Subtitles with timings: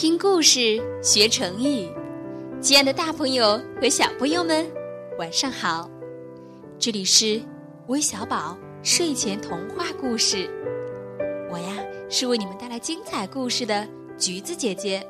[0.00, 1.90] 听故事学成语，
[2.60, 4.64] 亲爱的大朋友和小朋友们，
[5.18, 5.90] 晚上好！
[6.78, 7.42] 这里是
[7.88, 10.48] 微小宝睡前童话故事，
[11.50, 13.84] 我呀是为你们带来精彩故事的
[14.16, 15.04] 橘子姐姐。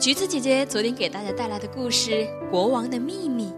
[0.00, 2.12] 橘子姐姐昨天给大家带来的故事
[2.50, 3.52] 《国王的秘密》。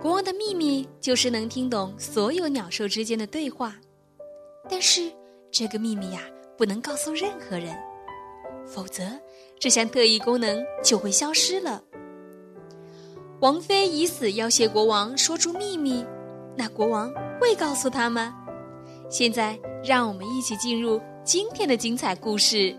[0.00, 3.74] 国王的秘密就是能听懂所有鸟兽之间的对话，
[4.70, 5.10] 但是
[5.50, 6.20] 这个秘密呀
[6.56, 7.76] 不能告诉任何人。
[8.74, 9.04] 否则，
[9.58, 11.82] 这项特异功能就会消失了。
[13.40, 16.02] 王妃以死要挟国王说出秘密，
[16.56, 18.34] 那国王会告诉他吗？
[19.10, 22.56] 现在，让我们一起进入今天的精彩故事《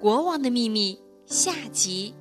[0.00, 0.98] 国王的秘密》
[1.32, 2.14] 下集。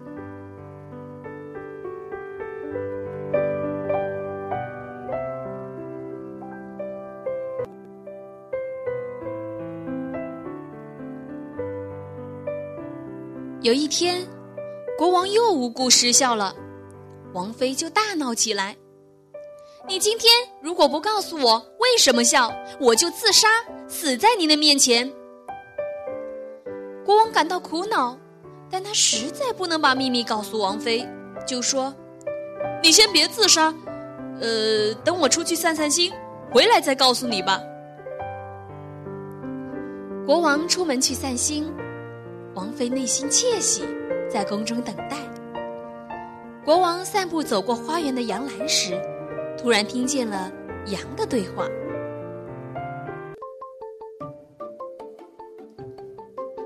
[13.63, 14.27] 有一天，
[14.97, 16.53] 国王又无故失效了，
[17.33, 18.75] 王妃就大闹起来
[19.87, 23.47] ：“你今天如果不告诉我为什么笑，我就自杀，
[23.87, 25.09] 死在您的面前。”
[27.05, 28.17] 国王感到苦恼，
[28.69, 31.07] 但他实在不能把秘密告诉王妃，
[31.47, 31.95] 就说
[32.83, 33.73] ：“你先别自杀，
[34.41, 36.11] 呃，等我出去散散心，
[36.51, 37.61] 回来再告诉你吧。”
[40.27, 41.73] 国王出门去散心。
[42.55, 43.83] 王妃内心窃喜，
[44.29, 45.17] 在宫中等待。
[46.63, 49.01] 国王散步走过花园的杨栏时，
[49.57, 50.51] 突然听见了
[50.87, 51.67] 羊的对话。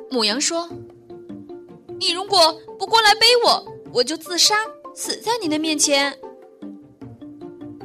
[0.09, 0.67] 母羊说
[1.99, 4.55] ：“你如果不过来背我，我就自杀，
[4.93, 6.17] 死在你的面前。”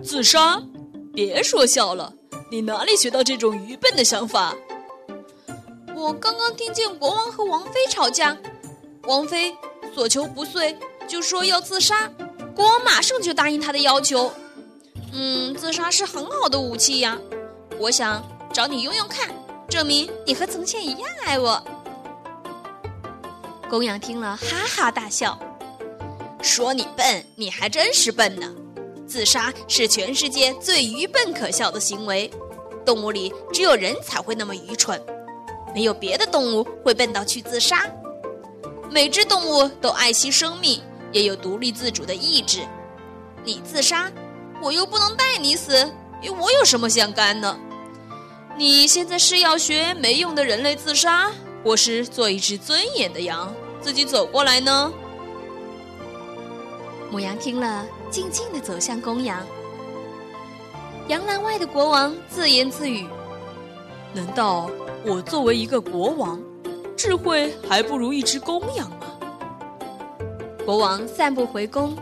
[0.03, 0.61] 自杀？
[1.15, 2.15] 别说笑了，
[2.51, 4.55] 你哪里学到这种愚笨的想法？
[6.03, 8.37] 我刚刚听见国王和王妃吵架，
[9.05, 9.57] 王妃
[9.95, 12.11] 所求不遂，就说要自杀，
[12.57, 14.33] 国王马上就答应他的要求。
[15.13, 17.17] 嗯，自杀是很好的武器呀，
[17.79, 18.21] 我想
[18.53, 19.33] 找你用用看，
[19.69, 21.65] 证明你和从前一样爱我。
[23.71, 25.39] 公羊听了哈哈大笑，
[26.43, 28.53] 说：“你笨，你还真是笨呢。
[29.07, 32.29] 自杀是全世界最愚笨可笑的行为，
[32.85, 35.01] 动物里只有人才会那么愚蠢。”
[35.75, 37.87] 没有别的动物会笨到去自杀。
[38.91, 40.81] 每只动物都爱惜生命，
[41.13, 42.61] 也有独立自主的意志。
[43.45, 44.11] 你自杀，
[44.61, 45.91] 我又不能带你死，
[46.21, 47.59] 与我有什么相干呢？
[48.57, 51.33] 你现在是要学没用的人类自杀，
[51.65, 54.93] 或是做一只尊严的羊，自己走过来呢？
[57.11, 59.39] 母羊听了，静静地走向公羊。
[61.09, 63.07] 羊栏外的国王自言自语
[64.15, 64.71] ：“难道？”
[65.05, 66.41] 我作为一个国王，
[66.97, 69.19] 智慧还不如一只公羊吗？
[70.65, 71.97] 国王散步回宫，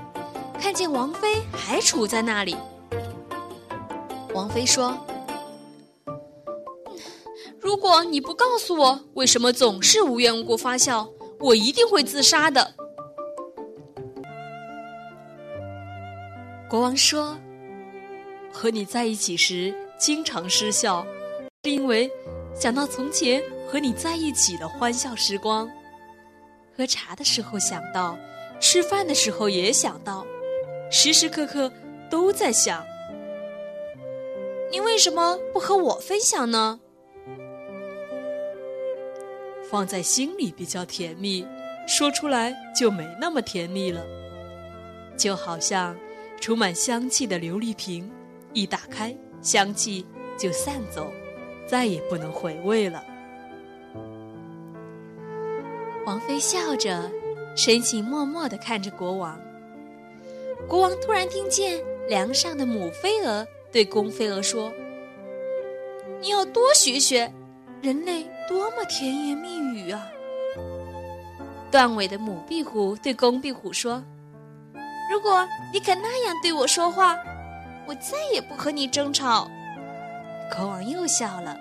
[0.60, 2.54] 看见王妃还杵在那里。
[4.34, 4.94] 王妃说
[7.59, 12.72] ：“如果你不告诉我为什么总是无缘无故发笑，我一定会自杀的。”
[16.69, 17.38] 国王说
[18.53, 21.04] ：“和你在一起时经常失笑，
[21.65, 22.10] 是因为……”
[22.53, 25.71] 想到从前和你在一起的欢笑时光，
[26.76, 28.19] 喝茶的时候想到，
[28.60, 30.26] 吃饭的时候也想到，
[30.91, 31.72] 时时刻刻
[32.10, 32.84] 都在想。
[34.70, 36.81] 你为什么不和我分享呢？
[39.70, 41.47] 放在心里比较甜蜜，
[41.87, 44.04] 说出来就没那么甜蜜了。
[45.16, 45.97] 就好像
[46.41, 48.10] 充满香气的琉璃瓶，
[48.53, 50.04] 一打开，香气
[50.37, 51.10] 就散走。
[51.70, 53.04] 再也不能回味了。
[56.04, 57.08] 王妃笑着，
[57.54, 59.41] 深情默默的看着国王。
[60.66, 64.72] 国王突然听见梁上的母飞蛾对公飞蛾说
[66.20, 67.32] ：“你要多学学，
[67.81, 70.08] 人类多么甜言蜜语啊！”
[71.70, 74.02] 断尾的母壁虎对公壁虎说
[75.12, 77.17] ：“如果你肯那样对我说话，
[77.87, 79.49] 我再也不和你争吵。”
[80.56, 81.56] 国王又笑了。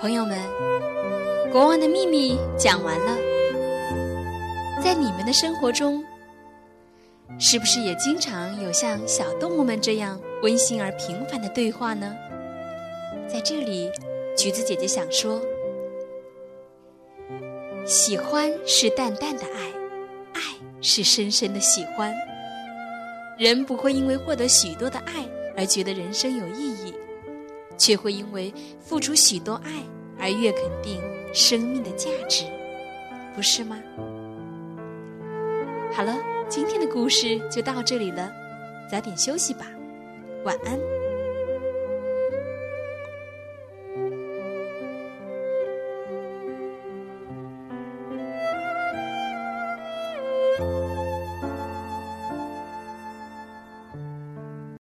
[0.00, 0.38] 朋友们，
[1.52, 3.29] 国王的秘密讲完了。
[4.82, 6.02] 在你们的生活中，
[7.38, 12.16] 是不是也经常有像小动物们这样温馨而平凡的对话呢？
[13.28, 13.90] 在这里，
[14.36, 15.40] 橘子姐姐想说：
[17.84, 19.70] 喜欢是淡淡的爱，
[20.32, 20.40] 爱
[20.80, 22.14] 是深深的喜欢。
[23.38, 26.94] 人不会因为获得许多的爱而觉得人生有意义，
[27.76, 29.70] 却会因为付出许多爱
[30.18, 31.00] 而越肯定
[31.32, 32.44] 生命的价值，
[33.34, 33.78] 不是吗？
[35.92, 36.16] 好了。
[36.50, 38.28] 今天的故事就到这里了，
[38.90, 39.66] 早点休息吧，
[40.42, 40.76] 晚安。